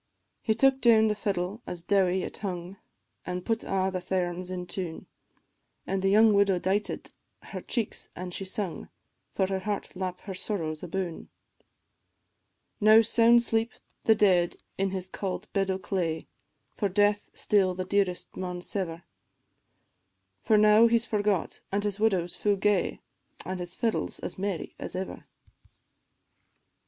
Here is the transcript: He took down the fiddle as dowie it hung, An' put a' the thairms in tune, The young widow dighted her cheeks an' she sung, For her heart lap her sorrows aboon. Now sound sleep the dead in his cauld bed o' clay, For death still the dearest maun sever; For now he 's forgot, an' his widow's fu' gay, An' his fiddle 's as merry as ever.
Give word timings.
He 0.41 0.55
took 0.55 0.81
down 0.81 1.09
the 1.09 1.13
fiddle 1.13 1.61
as 1.67 1.83
dowie 1.83 2.23
it 2.23 2.37
hung, 2.37 2.77
An' 3.23 3.43
put 3.43 3.63
a' 3.63 3.91
the 3.93 3.99
thairms 4.01 4.49
in 4.49 4.65
tune, 4.65 5.05
The 5.85 6.09
young 6.09 6.33
widow 6.33 6.57
dighted 6.57 7.11
her 7.43 7.61
cheeks 7.61 8.09
an' 8.15 8.31
she 8.31 8.43
sung, 8.43 8.89
For 9.35 9.45
her 9.45 9.59
heart 9.59 9.95
lap 9.95 10.21
her 10.21 10.33
sorrows 10.33 10.81
aboon. 10.81 11.29
Now 12.79 13.01
sound 13.03 13.43
sleep 13.43 13.73
the 14.05 14.15
dead 14.15 14.55
in 14.75 14.89
his 14.89 15.07
cauld 15.07 15.47
bed 15.53 15.69
o' 15.69 15.77
clay, 15.77 16.25
For 16.75 16.89
death 16.89 17.29
still 17.35 17.75
the 17.75 17.85
dearest 17.85 18.35
maun 18.35 18.63
sever; 18.63 19.03
For 20.41 20.57
now 20.57 20.87
he 20.87 20.97
's 20.97 21.05
forgot, 21.05 21.61
an' 21.71 21.83
his 21.83 21.99
widow's 21.99 22.35
fu' 22.35 22.57
gay, 22.57 23.01
An' 23.45 23.59
his 23.59 23.75
fiddle 23.75 24.07
's 24.07 24.17
as 24.17 24.39
merry 24.39 24.73
as 24.79 24.95
ever. 24.95 25.27